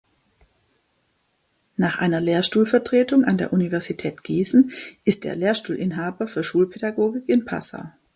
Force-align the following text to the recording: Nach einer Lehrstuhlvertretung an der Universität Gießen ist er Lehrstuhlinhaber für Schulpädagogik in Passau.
Nach 1.77 1.99
einer 1.99 2.19
Lehrstuhlvertretung 2.19 3.23
an 3.23 3.37
der 3.37 3.53
Universität 3.53 4.23
Gießen 4.23 4.71
ist 5.05 5.25
er 5.25 5.35
Lehrstuhlinhaber 5.35 6.27
für 6.27 6.43
Schulpädagogik 6.43 7.29
in 7.29 7.45
Passau. 7.45 7.83